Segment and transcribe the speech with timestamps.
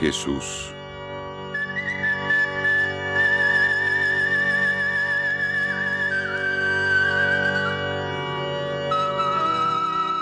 [0.00, 0.70] Jesús?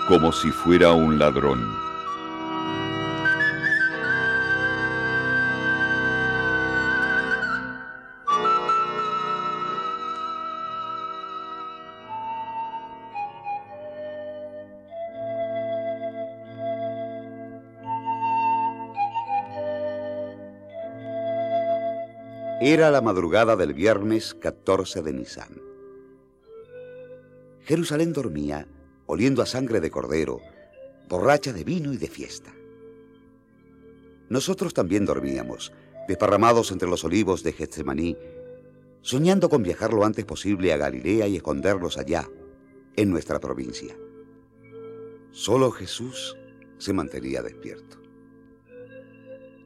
[0.06, 1.93] Como si fuera un ladrón.
[22.60, 25.60] Era la madrugada del viernes 14 de Nisan.
[27.62, 28.68] Jerusalén dormía,
[29.06, 30.40] oliendo a sangre de cordero,
[31.08, 32.54] borracha de vino y de fiesta.
[34.28, 35.72] Nosotros también dormíamos,
[36.06, 38.16] desparramados entre los olivos de Getsemaní,
[39.02, 42.30] soñando con viajar lo antes posible a Galilea y escondernos allá,
[42.94, 43.96] en nuestra provincia.
[45.32, 46.36] Solo Jesús
[46.78, 47.98] se mantenía despierto.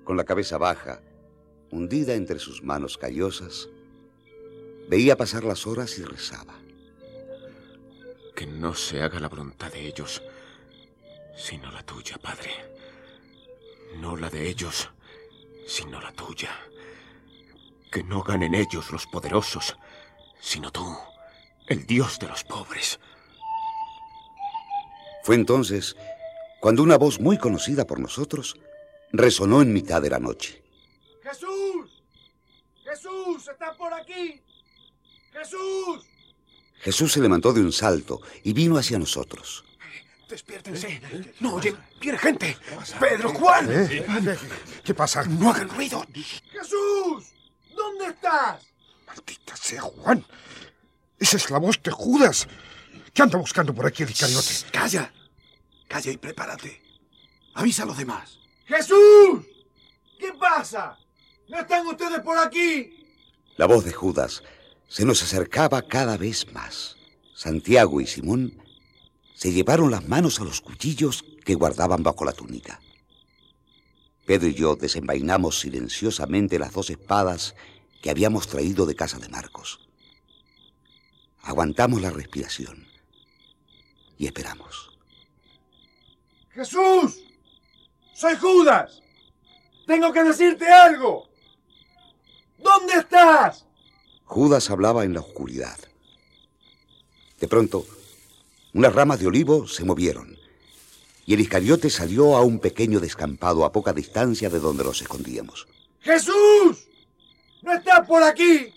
[0.04, 1.02] Con la cabeza baja,
[1.70, 3.68] hundida entre sus manos callosas,
[4.88, 6.54] veía pasar las horas y rezaba.
[8.34, 10.22] Que no se haga la voluntad de ellos,
[11.36, 12.50] sino la tuya, Padre.
[14.00, 14.88] No la de ellos,
[15.66, 16.50] sino la tuya.
[17.90, 19.76] Que no ganen ellos los poderosos,
[20.40, 20.96] sino tú,
[21.66, 23.00] el Dios de los pobres.
[25.24, 25.96] Fue entonces
[26.60, 28.56] cuando una voz muy conocida por nosotros
[29.12, 30.62] resonó en mitad de la noche.
[33.48, 33.52] ¡Jesús!
[33.52, 33.52] ¡Jesús!
[33.52, 34.40] ¡Está por aquí!
[35.32, 36.06] ¡Jesús!
[36.80, 39.64] Jesús se levantó de un salto y vino hacia nosotros.
[40.28, 41.00] Despiértense.
[41.40, 42.56] No oye, viene gente.
[43.00, 43.66] Pedro, Juan.
[43.70, 44.04] ¿Eh?
[44.84, 45.24] ¿Qué pasa?
[45.24, 46.04] No hagan ruido.
[46.12, 47.32] ¡Jesús!
[47.74, 48.66] ¿Dónde estás?
[49.06, 50.24] Maldita sea, Juan.
[51.18, 52.46] Esa es la voz de Judas.
[53.14, 54.70] ¿Qué anda buscando por aquí el Iscariote?
[54.70, 55.12] Calla.
[55.88, 56.82] Calla y prepárate.
[57.54, 58.38] Avisa a los demás.
[58.66, 59.46] ¡Jesús!
[60.18, 60.98] ¿Qué pasa?
[61.48, 62.97] ¿No están ustedes por aquí?
[63.58, 64.44] La voz de Judas
[64.86, 66.96] se nos acercaba cada vez más.
[67.34, 68.62] Santiago y Simón
[69.34, 72.80] se llevaron las manos a los cuchillos que guardaban bajo la túnica.
[74.26, 77.56] Pedro y yo desenvainamos silenciosamente las dos espadas
[78.00, 79.80] que habíamos traído de casa de Marcos.
[81.42, 82.86] Aguantamos la respiración
[84.18, 84.96] y esperamos.
[86.50, 87.24] ¡Jesús!
[88.14, 89.02] ¡Soy Judas!
[89.84, 91.27] ¡Tengo que decirte algo!
[94.24, 95.78] Judas hablaba en la oscuridad.
[97.40, 97.86] De pronto,
[98.74, 100.36] unas ramas de olivo se movieron
[101.28, 105.68] y el Iscariote salió a un pequeño descampado a poca distancia de donde nos escondíamos.
[106.00, 106.88] ¡Jesús!
[107.60, 108.72] ¡No estás por aquí!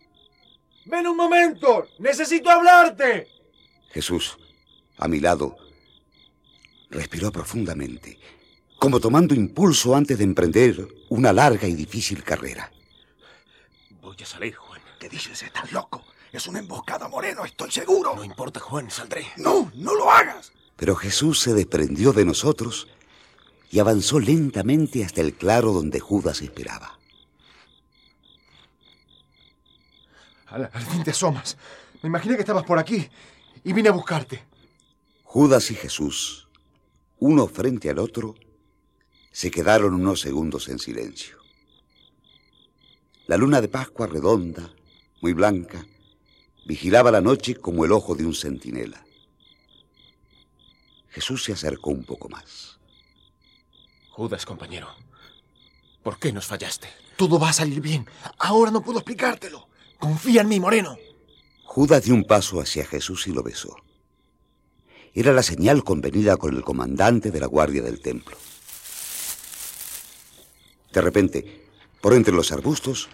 [0.85, 1.87] ¡Ven un momento!
[1.99, 3.29] ¡Necesito hablarte!
[3.91, 4.37] Jesús,
[4.97, 5.55] a mi lado,
[6.89, 8.19] respiró profundamente,
[8.77, 12.69] como tomando impulso antes de emprender una larga y difícil carrera.
[14.11, 14.81] Voy a salir, Juan.
[14.99, 15.41] ¿Qué dices?
[15.41, 16.03] Estás loco.
[16.33, 18.13] Es una emboscada, Moreno, estoy seguro.
[18.13, 19.25] No importa, Juan, saldré.
[19.37, 20.51] No, no lo hagas.
[20.75, 22.89] Pero Jesús se desprendió de nosotros
[23.71, 26.99] y avanzó lentamente hasta el claro donde Judas esperaba.
[30.47, 31.57] Al, al fin te asomas.
[32.01, 33.09] Me imaginé que estabas por aquí
[33.63, 34.43] y vine a buscarte.
[35.23, 36.49] Judas y Jesús,
[37.19, 38.35] uno frente al otro,
[39.31, 41.40] se quedaron unos segundos en silencio.
[43.31, 44.73] La luna de Pascua redonda,
[45.21, 45.85] muy blanca,
[46.65, 49.05] vigilaba la noche como el ojo de un centinela.
[51.07, 52.77] Jesús se acercó un poco más.
[54.09, 54.89] Judas, compañero,
[56.03, 56.89] ¿por qué nos fallaste?
[57.15, 58.05] Todo va a salir bien.
[58.37, 59.65] Ahora no puedo explicártelo.
[59.97, 60.97] Confía en mí, Moreno.
[61.63, 63.77] Judas dio un paso hacia Jesús y lo besó.
[65.13, 68.35] Era la señal convenida con el comandante de la guardia del templo.
[70.91, 71.70] De repente,
[72.01, 73.09] por entre los arbustos,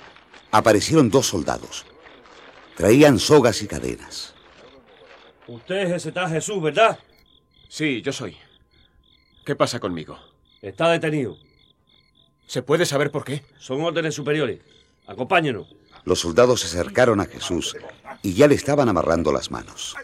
[0.52, 1.86] aparecieron dos soldados.
[2.76, 4.34] Traían sogas y cadenas.
[5.48, 7.00] Usted es ese tal Jesús, ¿verdad?
[7.70, 8.38] Sí, yo soy.
[9.46, 10.18] ¿Qué pasa conmigo?
[10.62, 11.38] Está detenido.
[12.48, 13.44] ¿Se puede saber por qué?
[13.60, 14.60] Son órdenes superiores.
[15.06, 15.68] Acompáñenos.
[16.06, 17.76] Los soldados se acercaron a Jesús
[18.22, 19.96] y ya le estaban amarrando las manos.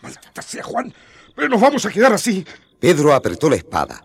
[0.00, 0.92] Maldita sea, Juan.
[1.34, 2.46] Pero nos vamos a quedar así.
[2.80, 4.02] Pedro apretó la espada,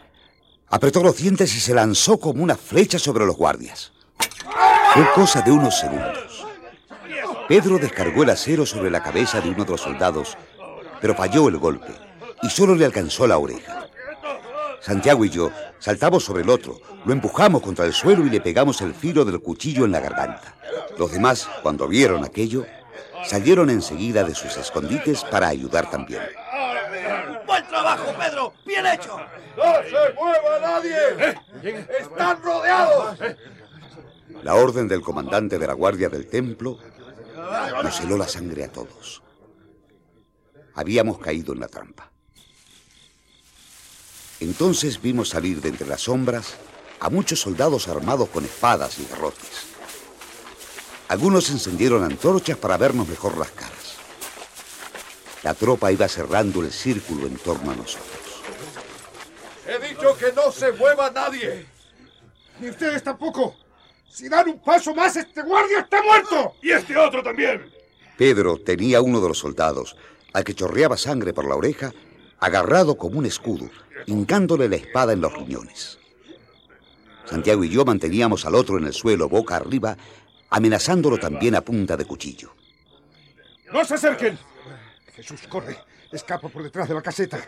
[0.71, 3.91] apretó los dientes y se lanzó como una flecha sobre los guardias.
[4.93, 6.45] Fue cosa de unos segundos.
[7.47, 10.37] Pedro descargó el acero sobre la cabeza de uno de los soldados,
[11.01, 11.93] pero falló el golpe
[12.41, 13.87] y solo le alcanzó la oreja.
[14.79, 18.81] Santiago y yo saltamos sobre el otro, lo empujamos contra el suelo y le pegamos
[18.81, 20.55] el filo del cuchillo en la garganta.
[20.97, 22.65] Los demás, cuando vieron aquello,
[23.25, 26.21] salieron enseguida de sus escondites para ayudar también.
[27.51, 28.53] Buen trabajo, Pedro.
[28.65, 29.17] Bien hecho.
[29.57, 31.35] ¡No se mueva nadie!
[31.99, 33.19] ¡Están rodeados!
[34.41, 36.77] La orden del comandante de la guardia del templo
[37.83, 39.21] nos heló la sangre a todos.
[40.75, 42.09] Habíamos caído en la trampa.
[44.39, 46.55] Entonces vimos salir de entre las sombras
[47.01, 49.67] a muchos soldados armados con espadas y garrotes.
[51.09, 53.90] Algunos encendieron antorchas para vernos mejor las caras.
[55.43, 58.41] La tropa iba cerrando el círculo en torno a nosotros.
[59.67, 61.65] He dicho que no se mueva nadie.
[62.59, 63.55] Ni ustedes tampoco.
[64.09, 66.53] Si dan un paso más, este guardia está muerto.
[66.61, 67.71] Y este otro también.
[68.17, 69.95] Pedro tenía uno de los soldados,
[70.33, 71.91] al que chorreaba sangre por la oreja,
[72.39, 73.69] agarrado como un escudo,
[74.05, 75.97] hincándole la espada en los riñones.
[77.25, 79.97] Santiago y yo manteníamos al otro en el suelo, boca arriba,
[80.49, 82.53] amenazándolo también a punta de cuchillo.
[83.71, 84.37] ¡No se acerquen!
[85.15, 85.77] Jesús, corre.
[86.11, 87.39] Escapa por detrás de la caseta.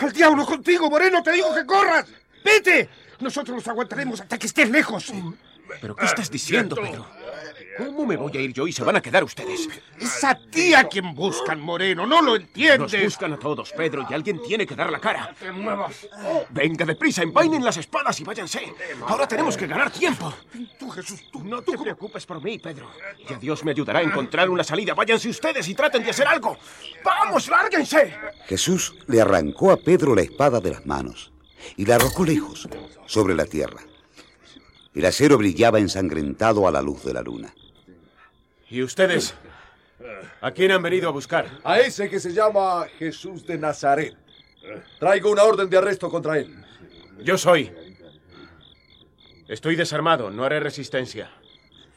[0.00, 1.22] ¡Al diablo contigo, Moreno!
[1.22, 2.06] ¡Te digo que corras!
[2.44, 2.88] ¡Vete!
[3.20, 5.12] Nosotros los aguantaremos hasta que estés lejos.
[5.80, 7.06] ¿Pero qué estás diciendo, Pedro?
[7.76, 9.68] ¿Cómo me voy a ir yo y se van a quedar ustedes?
[9.98, 12.06] Es a ti a quien buscan, Moreno.
[12.06, 12.92] ¿No lo entiendes?
[12.92, 15.34] Nos buscan a todos, Pedro, y alguien tiene que dar la cara.
[15.38, 16.06] te muevas.
[16.50, 18.72] Venga, deprisa, envainen las espadas y váyanse.
[19.06, 20.32] Ahora tenemos que ganar tiempo.
[20.78, 21.42] Tú, Jesús, tú.
[21.42, 22.90] No te preocupes por mí, Pedro.
[23.28, 24.94] Ya Dios me ayudará a encontrar una salida.
[24.94, 26.56] Váyanse ustedes y traten de hacer algo.
[27.04, 28.14] ¡Vamos, lárguense!
[28.46, 31.32] Jesús le arrancó a Pedro la espada de las manos
[31.76, 32.68] y la arrojó lejos,
[33.06, 33.80] sobre la tierra.
[34.94, 37.52] El acero brillaba ensangrentado a la luz de la luna.
[38.74, 39.32] ¿Y ustedes?
[40.40, 41.60] ¿A quién han venido a buscar?
[41.62, 44.16] A ese que se llama Jesús de Nazaret.
[44.98, 46.52] Traigo una orden de arresto contra él.
[47.22, 47.70] Yo soy.
[49.46, 51.30] Estoy desarmado, no haré resistencia.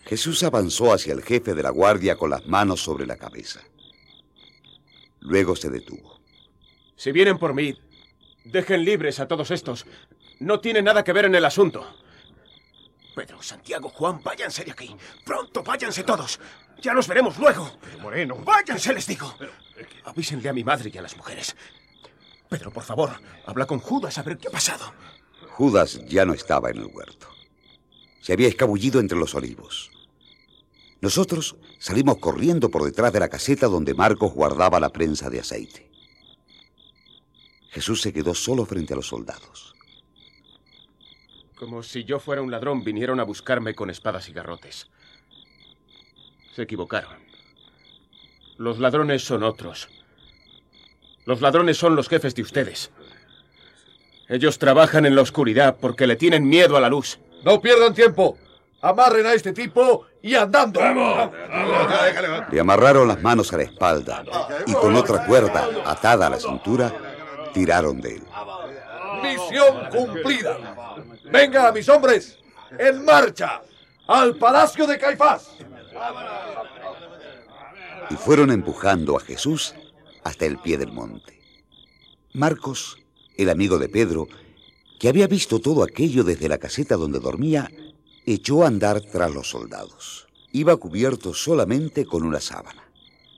[0.05, 3.63] Jesús avanzó hacia el jefe de la guardia con las manos sobre la cabeza.
[5.21, 6.19] Luego se detuvo.
[6.95, 7.75] Si vienen por mí,
[8.45, 9.87] dejen libres a todos estos.
[10.37, 11.87] No tiene nada que ver en el asunto.
[13.17, 14.95] Pedro, Santiago, Juan, váyanse de aquí.
[15.25, 16.39] Pronto, váyanse todos.
[16.83, 17.71] Ya nos veremos luego.
[17.99, 18.35] Moreno.
[18.45, 19.33] Váyanse, les digo.
[20.05, 21.55] Avísenle a mi madre y a las mujeres.
[22.47, 23.09] Pedro, por favor,
[23.47, 24.93] habla con Judas a ver qué ha pasado.
[25.49, 27.27] Judas ya no estaba en el huerto.
[28.21, 29.89] Se había escabullido entre los olivos.
[31.01, 35.89] Nosotros salimos corriendo por detrás de la caseta donde Marcos guardaba la prensa de aceite.
[37.71, 39.76] Jesús se quedó solo frente a los soldados.
[41.59, 44.87] Como si yo fuera un ladrón, vinieron a buscarme con espadas y garrotes.
[46.55, 47.17] Se equivocaron.
[48.57, 49.89] Los ladrones son otros.
[51.25, 52.91] Los ladrones son los jefes de ustedes.
[54.29, 57.19] Ellos trabajan en la oscuridad porque le tienen miedo a la luz.
[57.43, 58.37] No pierdan tiempo.
[58.81, 60.79] Amarren a este tipo y andando.
[62.51, 64.23] Le amarraron las manos a la espalda
[64.65, 66.93] y con otra cuerda atada a la cintura,
[67.53, 68.23] tiraron de él.
[69.23, 70.57] Misión cumplida.
[71.31, 72.37] Venga, mis hombres,
[72.77, 73.61] en marcha
[74.07, 75.57] al palacio de Caifás.
[78.09, 79.75] Y fueron empujando a Jesús
[80.23, 81.39] hasta el pie del monte.
[82.33, 82.97] Marcos,
[83.35, 84.27] el amigo de Pedro,
[84.99, 87.69] que había visto todo aquello desde la caseta donde dormía,
[88.25, 90.27] echó a andar tras los soldados.
[90.51, 92.83] Iba cubierto solamente con una sábana.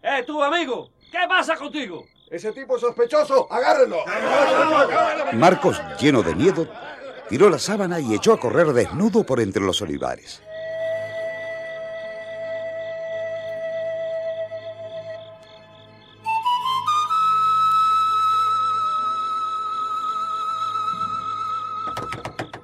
[0.02, 0.90] ¡Eh, tú, amigo!
[1.12, 2.06] ¿Qué pasa contigo?
[2.30, 3.98] Ese tipo es sospechoso, agárrenlo.
[5.34, 6.68] Marcos, lleno de miedo,
[7.30, 10.42] tiró la sábana y echó a correr desnudo por entre los olivares.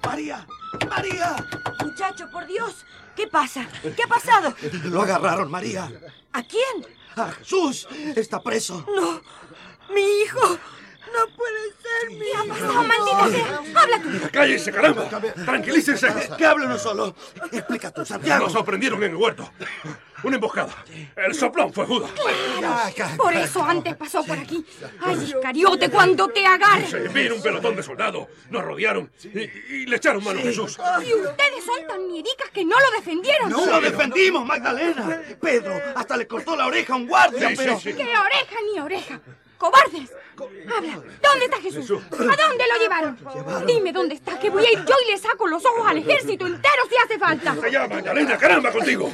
[0.03, 0.47] María,
[0.89, 1.35] María.
[1.83, 3.67] Muchacho, por Dios, ¿qué pasa?
[3.83, 4.53] ¿Qué ha pasado?
[4.85, 5.91] Lo agarraron, María.
[6.33, 6.87] ¿A quién?
[7.15, 8.83] A Jesús está preso.
[8.95, 9.21] No,
[9.93, 10.57] mi hijo.
[11.15, 13.81] No puede ser ¿Qué ha pasado, maldita sea?
[13.81, 14.09] Habla tú.
[14.31, 15.09] ¡Cállense, caramba!
[15.45, 16.07] ¡Tranquilícense!
[16.37, 17.15] Que hable uno solo.
[17.51, 18.43] Explica tú, Santiago.
[18.45, 19.49] Nos sorprendieron en el huerto.
[20.23, 20.73] Una emboscada.
[21.15, 22.09] El soplón fue Judas.
[23.17, 24.65] Por eso antes pasó por aquí.
[24.99, 26.87] Ay, Iscariote, cuando te agarre.
[26.87, 28.27] Se vino un pelotón de soldados.
[28.49, 30.77] Nos rodearon y, y le echaron mano a Jesús.
[31.05, 33.49] Y ustedes son tan miericas que no lo defendieron.
[33.51, 35.21] No lo defendimos, Magdalena.
[35.39, 37.79] Pedro hasta le cortó la oreja a un guardia, Sí, pero...
[37.79, 37.97] sí, sí.
[37.97, 39.21] ¡Qué oreja ni oreja!
[39.57, 40.11] ¡Cobardes!
[40.37, 41.91] Habla, ¿dónde está Jesús?
[41.91, 43.17] ¿A dónde lo llevaron?
[43.65, 46.45] Dime dónde está, que voy a ir yo y le saco los ojos al ejército
[46.45, 47.55] entero si hace falta.
[47.61, 49.11] Se llama Magdalena, caramba contigo.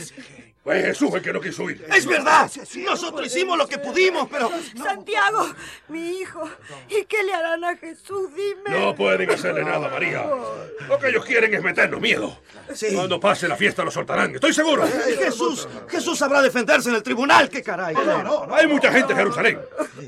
[0.64, 1.84] Fue Jesús el que no quiso ir.
[1.92, 2.50] ¡Es verdad!
[2.86, 4.52] Nosotros hicimos lo que pudimos, pero...
[4.78, 5.50] Santiago,
[5.88, 6.48] mi hijo.
[6.88, 8.30] ¿Y qué le harán a Jesús?
[8.36, 8.80] Dime.
[8.80, 10.24] No pueden hacerle nada, María.
[10.88, 12.38] Lo que ellos quieren es meternos miedo.
[12.94, 14.88] Cuando pase la fiesta lo soltarán, estoy seguro.
[15.18, 17.96] Jesús, Jesús sabrá defenderse en el tribunal, qué caray.
[18.52, 19.60] Hay mucha gente en Jerusalén.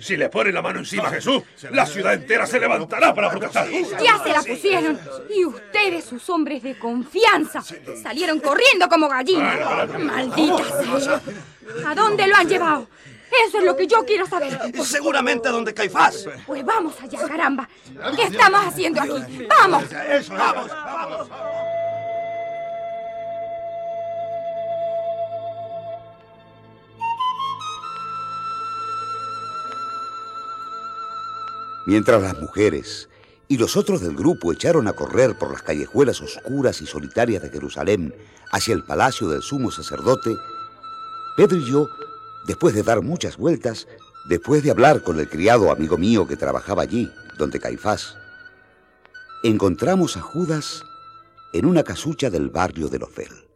[0.02, 1.42] Si le ponen la mano encima a Jesús,
[1.72, 3.68] la ciudad entera se levantará para protestar.
[3.72, 5.00] Ya se la pusieron.
[5.36, 7.64] Y ustedes, sus hombres de confianza,
[8.04, 9.90] salieron corriendo como gallinas.
[9.98, 10.43] Maldita
[11.86, 12.88] ¿A dónde lo han llevado?
[13.48, 14.60] Eso es lo que yo quiero saber.
[14.84, 16.28] Seguramente a donde Caifás.
[16.46, 17.68] Pues vamos allá, caramba.
[18.16, 19.48] ¿Qué estamos haciendo aquí?
[19.48, 19.84] ¡Vamos!
[20.10, 21.30] Eso, vamos, vamos.
[31.86, 33.10] Mientras las mujeres
[33.54, 37.52] y los otros del grupo echaron a correr por las callejuelas oscuras y solitarias de
[37.52, 38.12] Jerusalén
[38.52, 40.36] hacia el palacio del sumo sacerdote,
[41.38, 41.88] Pedro y yo,
[42.48, 43.88] después de dar muchas vueltas,
[44.28, 48.18] después de hablar con el criado amigo mío que trabajaba allí, donde Caifás,
[49.44, 50.82] encontramos a Judas
[51.54, 53.48] en una casucha del barrio de Lofel.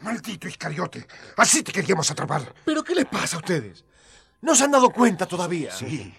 [0.00, 1.06] Maldito Iscariote,
[1.38, 2.54] así te queríamos atrapar.
[2.66, 3.86] ¿Pero qué les pasa a ustedes?
[4.46, 5.72] ¿No se han dado cuenta todavía?
[5.72, 6.14] Sí,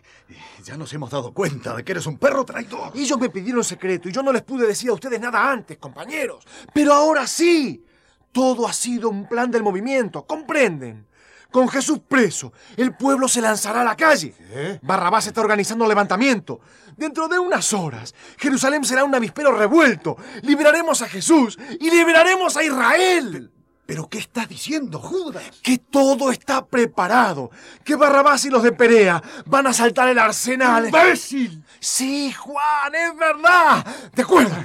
[0.62, 2.92] ya nos hemos dado cuenta de que eres un perro traidor.
[2.94, 6.46] Ellos me pidieron secreto y yo no les pude decir a ustedes nada antes, compañeros.
[6.74, 7.86] Pero ahora sí.
[8.34, 11.08] Todo ha sido un plan del movimiento, ¿comprenden?
[11.50, 14.36] Con Jesús preso, el pueblo se lanzará a la calle.
[14.82, 16.60] Barrabás está organizando un levantamiento.
[16.98, 20.18] Dentro de unas horas, Jerusalén será un avispero revuelto.
[20.42, 23.54] Liberaremos a Jesús y liberaremos a Israel.
[23.88, 25.62] ¿Pero qué estás diciendo, Judas?
[25.64, 27.50] Que todo está preparado.
[27.86, 30.88] Que Barrabás y los de Perea van a saltar el arsenal.
[30.88, 31.64] ¡Imbécil!
[31.80, 33.86] Sí, Juan, es verdad.
[34.14, 34.58] ¿De acuerdo?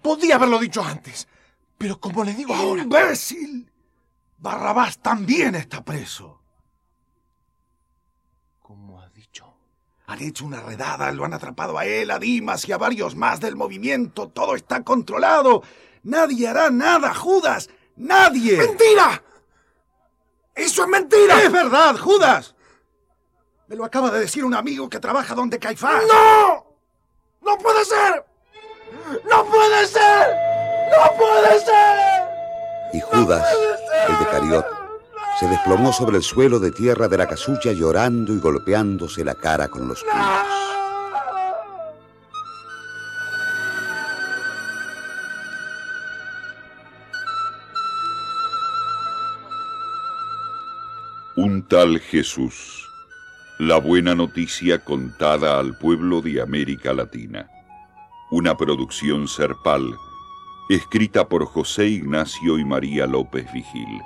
[0.00, 1.28] Podía haberlo dicho antes.
[1.76, 2.82] Pero como le digo ahora...
[2.82, 3.70] ¡Imbécil!
[4.38, 6.40] Barrabás también está preso.
[8.62, 9.52] ¿Cómo ha dicho?
[10.06, 13.40] Han hecho una redada, lo han atrapado a él, a Dimas y a varios más
[13.40, 14.28] del movimiento.
[14.28, 15.62] Todo está controlado.
[16.02, 17.68] Nadie hará nada, Judas.
[17.96, 18.56] ¡Nadie!
[18.56, 19.22] ¡Mentira!
[20.54, 21.42] ¡Eso es mentira!
[21.42, 22.54] ¡Es verdad, Judas!
[23.66, 26.02] Me lo acaba de decir un amigo que trabaja donde Caifás.
[26.06, 26.66] ¡No!
[27.42, 28.24] ¡No puede ser!
[29.30, 30.36] ¡No puede ser!
[30.90, 32.20] ¡No puede ser!
[32.92, 33.46] Y Judas,
[34.08, 34.66] el de Cariot,
[35.38, 39.68] se desplomó sobre el suelo de tierra de la casucha llorando y golpeándose la cara
[39.68, 40.69] con los puños.
[51.50, 52.88] Un tal Jesús.
[53.58, 57.50] La buena noticia contada al pueblo de América Latina.
[58.30, 59.92] Una producción serpal,
[60.68, 64.00] escrita por José Ignacio y María López Vigil.